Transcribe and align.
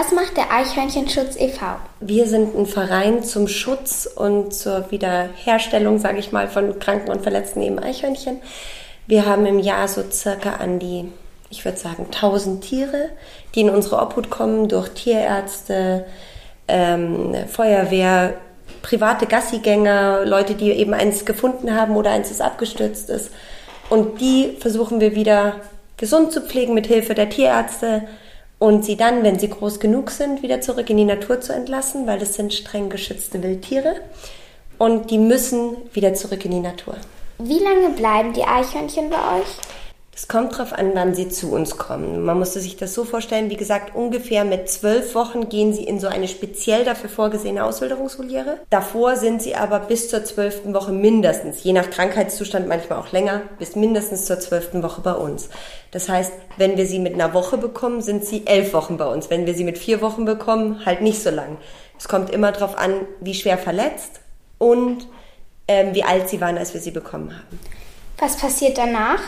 Was 0.00 0.12
macht 0.12 0.38
der 0.38 0.50
Eichhörnchenschutz 0.50 1.36
e.V.? 1.36 1.76
Wir 2.00 2.26
sind 2.26 2.56
ein 2.56 2.64
Verein 2.64 3.22
zum 3.22 3.46
Schutz 3.48 4.06
und 4.06 4.54
zur 4.54 4.90
Wiederherstellung, 4.90 5.98
sage 5.98 6.20
ich 6.20 6.32
mal, 6.32 6.48
von 6.48 6.78
kranken 6.78 7.10
und 7.10 7.20
verletzten 7.20 7.60
eben 7.60 7.78
Eichhörnchen. 7.78 8.40
Wir 9.06 9.26
haben 9.26 9.44
im 9.44 9.58
Jahr 9.58 9.86
so 9.88 10.02
circa 10.10 10.54
an 10.54 10.78
die, 10.78 11.12
ich 11.50 11.66
würde 11.66 11.76
sagen, 11.76 12.06
1000 12.06 12.64
Tiere, 12.64 13.10
die 13.54 13.60
in 13.60 13.68
unsere 13.68 14.00
Obhut 14.00 14.30
kommen 14.30 14.68
durch 14.68 14.88
Tierärzte, 14.88 16.06
ähm, 16.66 17.34
Feuerwehr, 17.46 18.32
private 18.80 19.26
Gassigänger, 19.26 20.24
Leute, 20.24 20.54
die 20.54 20.70
eben 20.70 20.94
eins 20.94 21.26
gefunden 21.26 21.76
haben 21.76 21.94
oder 21.94 22.10
eins 22.10 22.30
ist 22.30 22.40
abgestürzt 22.40 23.10
ist. 23.10 23.32
Und 23.90 24.22
die 24.22 24.56
versuchen 24.60 24.98
wir 24.98 25.14
wieder 25.14 25.56
gesund 25.98 26.32
zu 26.32 26.40
pflegen 26.40 26.72
mit 26.72 26.86
Hilfe 26.86 27.12
der 27.12 27.28
Tierärzte 27.28 28.08
und 28.60 28.84
sie 28.84 28.96
dann, 28.96 29.24
wenn 29.24 29.38
sie 29.38 29.48
groß 29.48 29.80
genug 29.80 30.10
sind, 30.10 30.42
wieder 30.42 30.60
zurück 30.60 30.88
in 30.90 30.98
die 30.98 31.04
Natur 31.04 31.40
zu 31.40 31.52
entlassen, 31.52 32.06
weil 32.06 32.20
das 32.20 32.34
sind 32.34 32.54
streng 32.54 32.90
geschützte 32.90 33.42
Wildtiere 33.42 33.96
und 34.78 35.10
die 35.10 35.18
müssen 35.18 35.76
wieder 35.92 36.14
zurück 36.14 36.44
in 36.44 36.52
die 36.52 36.60
Natur. 36.60 36.96
Wie 37.38 37.58
lange 37.58 37.88
bleiben 37.96 38.34
die 38.34 38.44
Eichhörnchen 38.44 39.08
bei 39.08 39.16
euch? 39.16 39.79
Es 40.14 40.28
kommt 40.28 40.52
darauf 40.52 40.72
an, 40.72 40.90
wann 40.94 41.14
sie 41.14 41.28
zu 41.28 41.52
uns 41.52 41.78
kommen. 41.78 42.24
Man 42.24 42.38
musste 42.38 42.60
sich 42.60 42.76
das 42.76 42.94
so 42.94 43.04
vorstellen, 43.04 43.48
wie 43.48 43.56
gesagt, 43.56 43.94
ungefähr 43.94 44.44
mit 44.44 44.68
zwölf 44.68 45.14
Wochen 45.14 45.48
gehen 45.48 45.72
sie 45.72 45.84
in 45.84 46.00
so 46.00 46.08
eine 46.08 46.28
speziell 46.28 46.84
dafür 46.84 47.08
vorgesehene 47.08 47.64
Auswilderungsvoliere. 47.64 48.58
Davor 48.70 49.16
sind 49.16 49.40
sie 49.40 49.54
aber 49.54 49.78
bis 49.78 50.10
zur 50.10 50.24
zwölften 50.24 50.74
Woche 50.74 50.92
mindestens, 50.92 51.62
je 51.62 51.72
nach 51.72 51.88
Krankheitszustand 51.88 52.68
manchmal 52.68 52.98
auch 52.98 53.12
länger, 53.12 53.42
bis 53.58 53.76
mindestens 53.76 54.26
zur 54.26 54.40
zwölften 54.40 54.82
Woche 54.82 55.00
bei 55.00 55.14
uns. 55.14 55.48
Das 55.92 56.08
heißt, 56.08 56.32
wenn 56.56 56.76
wir 56.76 56.86
sie 56.86 56.98
mit 56.98 57.14
einer 57.14 57.32
Woche 57.32 57.56
bekommen, 57.56 58.02
sind 58.02 58.24
sie 58.24 58.46
elf 58.46 58.74
Wochen 58.74 58.96
bei 58.96 59.06
uns. 59.06 59.30
Wenn 59.30 59.46
wir 59.46 59.54
sie 59.54 59.64
mit 59.64 59.78
vier 59.78 60.02
Wochen 60.02 60.24
bekommen, 60.24 60.84
halt 60.84 61.00
nicht 61.00 61.22
so 61.22 61.30
lang. 61.30 61.56
Es 61.98 62.08
kommt 62.08 62.30
immer 62.30 62.52
darauf 62.52 62.76
an, 62.76 63.06
wie 63.20 63.34
schwer 63.34 63.58
verletzt 63.58 64.20
und 64.58 65.06
ähm, 65.68 65.94
wie 65.94 66.02
alt 66.02 66.28
sie 66.28 66.40
waren, 66.40 66.58
als 66.58 66.74
wir 66.74 66.80
sie 66.80 66.90
bekommen 66.90 67.32
haben. 67.32 67.58
Was 68.18 68.36
passiert 68.36 68.76
danach? 68.76 69.20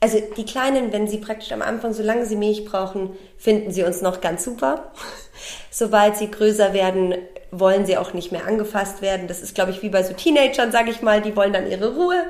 Also 0.00 0.20
die 0.36 0.44
Kleinen, 0.44 0.92
wenn 0.92 1.08
sie 1.08 1.18
praktisch 1.18 1.50
am 1.52 1.62
Anfang, 1.62 1.92
solange 1.92 2.24
sie 2.24 2.36
Milch 2.36 2.64
brauchen, 2.64 3.10
finden 3.36 3.72
sie 3.72 3.82
uns 3.82 4.00
noch 4.00 4.20
ganz 4.20 4.44
super. 4.44 4.92
Sobald 5.70 6.16
sie 6.16 6.30
größer 6.30 6.72
werden, 6.72 7.14
wollen 7.50 7.84
sie 7.84 7.96
auch 7.96 8.12
nicht 8.12 8.30
mehr 8.30 8.46
angefasst 8.46 9.02
werden. 9.02 9.26
Das 9.26 9.42
ist, 9.42 9.54
glaube 9.54 9.72
ich, 9.72 9.82
wie 9.82 9.88
bei 9.88 10.02
so 10.02 10.12
Teenagern, 10.12 10.70
sage 10.70 10.90
ich 10.90 11.02
mal, 11.02 11.20
die 11.20 11.34
wollen 11.34 11.52
dann 11.52 11.68
ihre 11.68 11.94
Ruhe. 11.96 12.26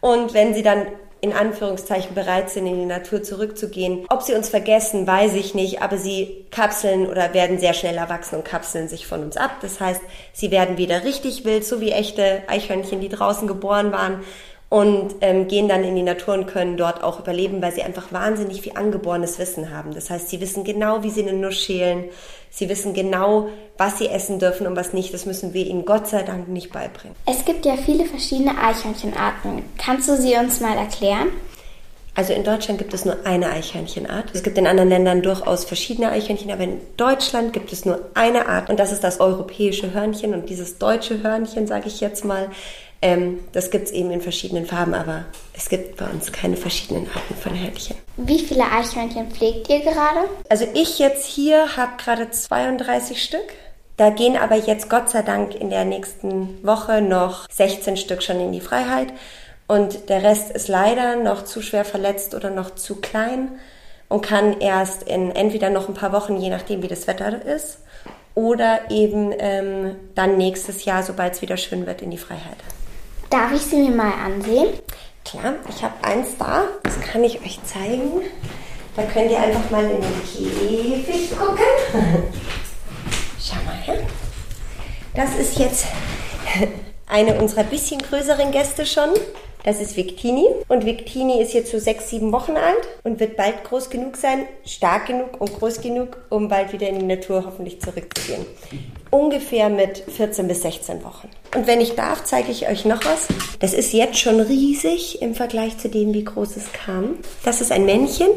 Und 0.00 0.34
wenn 0.34 0.54
sie 0.54 0.62
dann 0.62 0.86
in 1.22 1.32
Anführungszeichen 1.34 2.14
bereit 2.14 2.48
sind, 2.48 2.66
in 2.66 2.78
die 2.78 2.86
Natur 2.86 3.22
zurückzugehen. 3.22 4.06
Ob 4.08 4.22
sie 4.22 4.34
uns 4.34 4.48
vergessen, 4.48 5.06
weiß 5.06 5.34
ich 5.34 5.54
nicht, 5.54 5.82
aber 5.82 5.98
sie 5.98 6.46
kapseln 6.50 7.06
oder 7.06 7.34
werden 7.34 7.58
sehr 7.58 7.74
schnell 7.74 7.96
erwachsen 7.96 8.36
und 8.36 8.44
kapseln 8.44 8.88
sich 8.88 9.06
von 9.06 9.22
uns 9.22 9.36
ab. 9.36 9.56
Das 9.60 9.80
heißt, 9.80 10.00
sie 10.32 10.50
werden 10.50 10.78
wieder 10.78 11.04
richtig 11.04 11.44
wild, 11.44 11.66
so 11.66 11.82
wie 11.82 11.92
echte 11.92 12.42
Eichhörnchen, 12.46 13.02
die 13.02 13.10
draußen 13.10 13.46
geboren 13.46 13.92
waren 13.92 14.24
und 14.70 15.16
ähm, 15.20 15.48
gehen 15.48 15.68
dann 15.68 15.82
in 15.82 15.96
die 15.96 16.02
Natur 16.02 16.34
und 16.34 16.46
können 16.46 16.76
dort 16.76 17.02
auch 17.02 17.18
überleben, 17.18 17.60
weil 17.60 17.72
sie 17.72 17.82
einfach 17.82 18.12
wahnsinnig 18.12 18.62
viel 18.62 18.76
angeborenes 18.76 19.38
Wissen 19.40 19.74
haben. 19.74 19.92
Das 19.92 20.10
heißt, 20.10 20.28
sie 20.28 20.40
wissen 20.40 20.62
genau, 20.62 21.02
wie 21.02 21.10
sie 21.10 21.28
eine 21.28 21.32
Nuss 21.32 21.56
schälen. 21.56 22.04
Sie 22.50 22.68
wissen 22.68 22.94
genau, 22.94 23.48
was 23.76 23.98
sie 23.98 24.08
essen 24.08 24.38
dürfen 24.38 24.68
und 24.68 24.76
was 24.76 24.92
nicht. 24.92 25.12
Das 25.12 25.26
müssen 25.26 25.54
wir 25.54 25.66
ihnen 25.66 25.84
Gott 25.84 26.06
sei 26.06 26.22
Dank 26.22 26.48
nicht 26.48 26.72
beibringen. 26.72 27.16
Es 27.26 27.44
gibt 27.44 27.66
ja 27.66 27.76
viele 27.76 28.06
verschiedene 28.06 28.56
Eichhörnchenarten. 28.62 29.64
Kannst 29.76 30.08
du 30.08 30.16
sie 30.16 30.36
uns 30.36 30.60
mal 30.60 30.76
erklären? 30.76 31.28
Also 32.14 32.32
in 32.32 32.44
Deutschland 32.44 32.78
gibt 32.78 32.94
es 32.94 33.04
nur 33.04 33.16
eine 33.24 33.50
Eichhörnchenart. 33.50 34.26
Es 34.34 34.44
gibt 34.44 34.56
in 34.58 34.68
anderen 34.68 34.88
Ländern 34.88 35.22
durchaus 35.22 35.64
verschiedene 35.64 36.10
Eichhörnchen, 36.10 36.50
aber 36.50 36.64
in 36.64 36.80
Deutschland 36.96 37.52
gibt 37.52 37.72
es 37.72 37.84
nur 37.84 38.08
eine 38.14 38.46
Art 38.46 38.68
und 38.68 38.78
das 38.78 38.92
ist 38.92 39.02
das 39.02 39.20
europäische 39.20 39.92
Hörnchen 39.92 40.34
und 40.34 40.48
dieses 40.48 40.78
deutsche 40.78 41.22
Hörnchen, 41.22 41.66
sage 41.66 41.88
ich 41.88 42.00
jetzt 42.00 42.24
mal, 42.24 42.50
ähm, 43.02 43.40
das 43.52 43.70
gibt 43.70 43.86
es 43.86 43.92
eben 43.92 44.10
in 44.10 44.20
verschiedenen 44.20 44.66
Farben, 44.66 44.94
aber 44.94 45.24
es 45.54 45.68
gibt 45.68 45.96
bei 45.96 46.06
uns 46.06 46.30
keine 46.32 46.56
verschiedenen 46.56 47.06
Arten 47.14 47.34
von 47.34 47.58
Hörnchen. 47.58 47.96
Wie 48.16 48.38
viele 48.38 48.64
Eichhörnchen 48.64 49.30
pflegt 49.30 49.68
ihr 49.70 49.80
gerade? 49.80 50.28
Also 50.48 50.66
ich 50.74 50.98
jetzt 50.98 51.24
hier 51.24 51.76
habe 51.76 51.92
gerade 51.96 52.30
32 52.30 53.22
Stück. 53.22 53.40
Da 53.96 54.10
gehen 54.10 54.36
aber 54.36 54.56
jetzt 54.56 54.88
Gott 54.88 55.10
sei 55.10 55.22
Dank 55.22 55.54
in 55.54 55.70
der 55.70 55.84
nächsten 55.84 56.64
Woche 56.64 57.02
noch 57.02 57.46
16 57.50 57.96
Stück 57.96 58.22
schon 58.22 58.40
in 58.40 58.52
die 58.52 58.60
Freiheit. 58.60 59.12
Und 59.66 60.08
der 60.08 60.22
Rest 60.22 60.50
ist 60.50 60.68
leider 60.68 61.16
noch 61.16 61.44
zu 61.44 61.62
schwer 61.62 61.84
verletzt 61.84 62.34
oder 62.34 62.50
noch 62.50 62.74
zu 62.74 62.96
klein 62.96 63.48
und 64.08 64.22
kann 64.22 64.60
erst 64.60 65.04
in 65.04 65.30
entweder 65.30 65.70
noch 65.70 65.88
ein 65.88 65.94
paar 65.94 66.12
Wochen, 66.12 66.36
je 66.36 66.50
nachdem 66.50 66.82
wie 66.82 66.88
das 66.88 67.06
Wetter 67.06 67.44
ist, 67.44 67.78
oder 68.34 68.90
eben 68.90 69.32
ähm, 69.38 69.96
dann 70.14 70.36
nächstes 70.36 70.84
Jahr, 70.84 71.02
sobald 71.02 71.34
es 71.34 71.42
wieder 71.42 71.56
schön 71.56 71.86
wird, 71.86 72.02
in 72.02 72.10
die 72.10 72.18
Freiheit. 72.18 72.56
Darf 73.30 73.52
ich 73.52 73.62
sie 73.62 73.76
mir 73.76 73.94
mal 73.94 74.12
ansehen? 74.12 74.70
Klar, 75.24 75.54
ich 75.68 75.84
habe 75.84 75.94
eins 76.02 76.36
da, 76.36 76.64
das 76.82 77.00
kann 77.00 77.22
ich 77.22 77.40
euch 77.40 77.60
zeigen. 77.62 78.22
Da 78.96 79.04
könnt 79.04 79.30
ihr 79.30 79.38
einfach 79.38 79.70
mal 79.70 79.84
in 79.84 80.00
den 80.00 80.22
Käfig 80.24 81.30
gucken. 81.38 81.62
Schau 83.40 83.54
mal 83.64 83.76
her. 83.84 84.04
Das 85.14 85.36
ist 85.36 85.60
jetzt 85.60 85.86
eine 87.06 87.40
unserer 87.40 87.62
bisschen 87.62 88.02
größeren 88.02 88.50
Gäste 88.50 88.84
schon. 88.84 89.10
Das 89.64 89.80
ist 89.80 89.96
Victini. 89.96 90.46
Und 90.68 90.86
Victini 90.86 91.40
ist 91.40 91.52
jetzt 91.52 91.70
so 91.70 91.78
sechs, 91.78 92.10
sieben 92.10 92.32
Wochen 92.32 92.56
alt 92.56 92.88
und 93.04 93.20
wird 93.20 93.36
bald 93.36 93.64
groß 93.64 93.90
genug 93.90 94.16
sein, 94.16 94.46
stark 94.64 95.06
genug 95.06 95.40
und 95.40 95.52
groß 95.52 95.80
genug, 95.80 96.18
um 96.30 96.48
bald 96.48 96.72
wieder 96.72 96.88
in 96.88 96.98
die 96.98 97.06
Natur 97.06 97.44
hoffentlich 97.46 97.80
zurückzugehen. 97.80 98.46
Ungefähr 99.10 99.68
mit 99.68 99.98
14 99.98 100.48
bis 100.48 100.62
16 100.62 101.04
Wochen. 101.04 101.28
Und 101.54 101.66
wenn 101.66 101.80
ich 101.80 101.94
darf, 101.94 102.24
zeige 102.24 102.50
ich 102.52 102.68
euch 102.68 102.84
noch 102.84 103.04
was. 103.04 103.28
Das 103.58 103.74
ist 103.74 103.92
jetzt 103.92 104.18
schon 104.18 104.40
riesig 104.40 105.20
im 105.20 105.34
Vergleich 105.34 105.78
zu 105.78 105.88
dem, 105.88 106.14
wie 106.14 106.24
groß 106.24 106.56
es 106.56 106.72
kam. 106.72 107.18
Das 107.44 107.60
ist 107.60 107.72
ein 107.72 107.84
Männchen. 107.84 108.28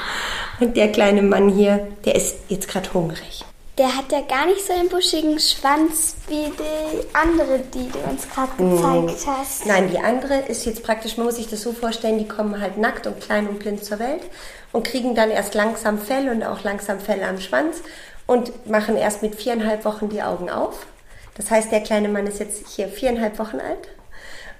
Und 0.60 0.76
der 0.76 0.90
kleine 0.90 1.22
Mann 1.22 1.50
hier, 1.50 1.86
der 2.04 2.16
ist 2.16 2.36
jetzt 2.48 2.68
gerade 2.68 2.92
hungrig 2.92 3.44
der 3.78 3.96
hat 3.96 4.10
ja 4.10 4.20
gar 4.22 4.46
nicht 4.46 4.66
so 4.66 4.72
einen 4.72 4.88
buschigen 4.88 5.38
Schwanz 5.38 6.16
wie 6.26 6.46
die 6.50 7.16
andere, 7.16 7.60
die 7.72 7.88
du 7.88 7.98
uns 8.00 8.28
gerade 8.28 8.62
mhm. 8.62 9.06
gezeigt 9.06 9.26
hast. 9.26 9.66
Nein, 9.66 9.88
die 9.90 10.00
andere 10.00 10.40
ist 10.48 10.66
jetzt 10.66 10.82
praktisch, 10.82 11.16
man 11.16 11.26
muss 11.26 11.36
sich 11.36 11.48
das 11.48 11.62
so 11.62 11.72
vorstellen, 11.72 12.18
die 12.18 12.26
kommen 12.26 12.60
halt 12.60 12.76
nackt 12.76 13.06
und 13.06 13.20
klein 13.20 13.46
und 13.46 13.60
blind 13.60 13.84
zur 13.84 14.00
Welt 14.00 14.22
und 14.72 14.84
kriegen 14.84 15.14
dann 15.14 15.30
erst 15.30 15.54
langsam 15.54 15.98
Fell 15.98 16.28
und 16.28 16.42
auch 16.42 16.64
langsam 16.64 16.98
Fell 16.98 17.22
am 17.22 17.40
Schwanz 17.40 17.78
und 18.26 18.68
machen 18.68 18.96
erst 18.96 19.22
mit 19.22 19.36
viereinhalb 19.36 19.84
Wochen 19.84 20.08
die 20.08 20.22
Augen 20.22 20.50
auf. 20.50 20.86
Das 21.36 21.50
heißt, 21.50 21.70
der 21.70 21.80
kleine 21.80 22.08
Mann 22.08 22.26
ist 22.26 22.40
jetzt 22.40 22.66
hier 22.68 22.88
viereinhalb 22.88 23.38
Wochen 23.38 23.60
alt. 23.60 23.88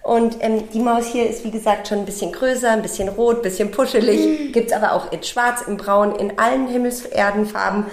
Und 0.02 0.36
ähm, 0.40 0.70
die 0.70 0.78
Maus 0.78 1.06
hier 1.08 1.28
ist, 1.28 1.44
wie 1.44 1.50
gesagt, 1.50 1.88
schon 1.88 1.98
ein 1.98 2.06
bisschen 2.06 2.32
größer, 2.32 2.70
ein 2.70 2.82
bisschen 2.82 3.08
rot, 3.08 3.36
ein 3.38 3.42
bisschen 3.42 3.72
puschelig. 3.72 4.20
Mhm. 4.20 4.52
Gibt 4.52 4.70
es 4.70 4.76
aber 4.76 4.92
auch 4.92 5.12
in 5.12 5.22
schwarz, 5.24 5.62
in 5.66 5.76
braun, 5.76 6.14
in 6.14 6.38
allen 6.38 6.68
Himmelserdenfarben 6.68 7.86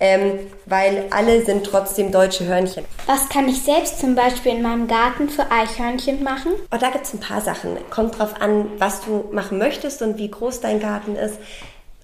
ähm, 0.00 0.38
weil 0.64 1.04
alle 1.10 1.44
sind 1.44 1.64
trotzdem 1.64 2.10
deutsche 2.10 2.46
Hörnchen. 2.46 2.86
Was 3.06 3.28
kann 3.28 3.48
ich 3.48 3.62
selbst 3.62 4.00
zum 4.00 4.14
Beispiel 4.14 4.52
in 4.52 4.62
meinem 4.62 4.88
Garten 4.88 5.28
für 5.28 5.50
Eichhörnchen 5.50 6.24
machen? 6.24 6.52
Oh, 6.72 6.78
da 6.80 6.88
gibt 6.88 7.04
es 7.04 7.12
ein 7.12 7.20
paar 7.20 7.42
Sachen. 7.42 7.76
Kommt 7.90 8.18
drauf 8.18 8.40
an, 8.40 8.66
was 8.78 9.02
du 9.02 9.28
machen 9.30 9.58
möchtest 9.58 10.00
und 10.00 10.16
wie 10.16 10.30
groß 10.30 10.60
dein 10.60 10.80
Garten 10.80 11.16
ist. 11.16 11.38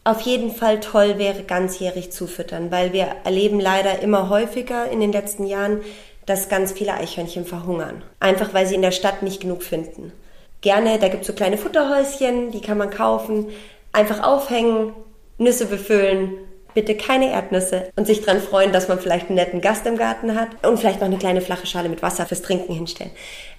Auf 0.05 0.21
jeden 0.21 0.55
Fall 0.55 0.79
toll 0.81 1.19
wäre 1.19 1.43
ganzjährig 1.43 2.13
zu 2.13 2.27
füttern, 2.27 2.71
weil 2.71 2.93
wir 2.93 3.09
erleben 3.25 3.59
leider 3.59 4.01
immer 4.01 4.29
häufiger 4.29 4.89
in 4.91 5.01
den 5.01 5.11
letzten 5.11 5.47
Jahren, 5.47 5.81
dass 6.27 6.49
ganz 6.49 6.73
viele 6.73 6.95
Eichhörnchen 6.95 7.47
verhungern. 7.47 8.05
Einfach 8.21 8.53
weil 8.53 8.67
sie 8.67 8.75
in 8.75 8.83
der 8.83 8.93
Stadt 8.93 9.23
nicht 9.23 9.41
genug 9.41 9.63
finden. 9.63 10.13
Gerne, 10.61 10.99
da 10.99 11.09
gibt 11.09 11.23
es 11.23 11.29
so 11.29 11.33
kleine 11.33 11.57
Futterhäuschen, 11.57 12.51
die 12.51 12.61
kann 12.61 12.79
man 12.79 12.91
kaufen, 12.91 13.49
einfach 13.93 14.23
aufhängen, 14.23 14.93
Nüsse 15.39 15.67
befüllen 15.67 16.46
bitte 16.77 16.95
keine 16.95 17.33
Erdnüsse 17.33 17.91
und 17.97 18.07
sich 18.07 18.21
dran 18.21 18.41
freuen, 18.41 18.71
dass 18.71 18.87
man 18.87 19.01
vielleicht 19.01 19.27
einen 19.27 19.37
netten 19.37 19.63
Gast 19.63 19.87
im 19.87 19.97
Garten 19.97 20.39
hat 20.39 20.49
und 20.63 20.79
vielleicht 20.79 21.01
noch 21.01 21.07
eine 21.07 21.17
kleine 21.17 21.41
flache 21.41 21.67
Schale 21.67 21.89
mit 21.89 22.03
Wasser 22.03 22.27
fürs 22.27 22.43
Trinken 22.43 22.75
hinstellen. 22.75 23.11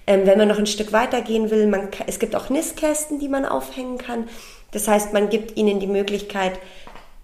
Ähm, 0.06 0.24
wenn 0.24 0.38
man 0.38 0.46
noch 0.46 0.58
ein 0.58 0.66
Stück 0.66 0.92
weiter 0.92 1.20
gehen 1.20 1.50
will, 1.50 1.66
man, 1.66 1.88
es 2.06 2.20
gibt 2.20 2.36
auch 2.36 2.48
Nistkästen, 2.48 3.18
die 3.18 3.28
man 3.28 3.44
aufhängen 3.44 3.98
kann. 3.98 4.28
Das 4.70 4.86
heißt, 4.86 5.12
man 5.12 5.28
gibt 5.28 5.56
ihnen 5.56 5.80
die 5.80 5.88
Möglichkeit, 5.88 6.60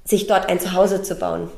sich 0.05 0.27
dort 0.27 0.49
ein 0.49 0.59
Zuhause 0.59 1.03
zu 1.03 1.15
bauen 1.15 1.49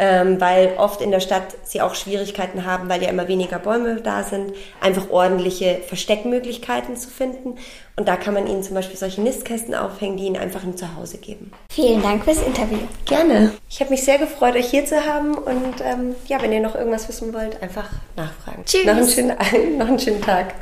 ähm, 0.00 0.40
weil 0.40 0.72
oft 0.78 1.02
in 1.02 1.10
der 1.10 1.20
Stadt 1.20 1.44
sie 1.62 1.82
auch 1.82 1.94
Schwierigkeiten 1.94 2.64
haben, 2.64 2.88
weil 2.88 3.02
ja 3.02 3.10
immer 3.10 3.28
weniger 3.28 3.58
Bäume 3.58 4.00
da 4.00 4.24
sind, 4.24 4.54
einfach 4.80 5.10
ordentliche 5.10 5.82
Versteckmöglichkeiten 5.86 6.96
zu 6.96 7.10
finden. 7.10 7.58
Und 7.96 8.08
da 8.08 8.16
kann 8.16 8.32
man 8.32 8.46
ihnen 8.46 8.62
zum 8.62 8.74
Beispiel 8.74 8.96
solche 8.96 9.20
Nistkästen 9.20 9.74
aufhängen, 9.74 10.16
die 10.16 10.24
ihnen 10.24 10.38
einfach 10.38 10.64
ein 10.64 10.74
Zuhause 10.74 11.18
geben. 11.18 11.52
Vielen 11.70 12.00
Dank 12.00 12.24
fürs 12.24 12.42
Interview. 12.42 12.78
Gerne. 13.04 13.52
Ich 13.68 13.78
habe 13.80 13.90
mich 13.90 14.02
sehr 14.02 14.16
gefreut, 14.16 14.56
euch 14.56 14.70
hier 14.70 14.86
zu 14.86 15.04
haben. 15.04 15.34
Und 15.36 15.82
ähm, 15.84 16.14
ja, 16.26 16.40
wenn 16.40 16.50
ihr 16.50 16.60
noch 16.60 16.76
irgendwas 16.76 17.06
wissen 17.06 17.34
wollt, 17.34 17.62
einfach 17.62 17.90
nachfragen. 18.16 18.64
Tschüss. 18.64 18.86
Noch 18.86 18.96
einen 18.96 19.08
schönen, 19.08 19.36
noch 19.78 19.88
einen 19.88 19.98
schönen 19.98 20.22
Tag. 20.22 20.54